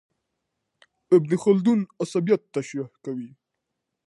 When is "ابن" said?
1.15-1.31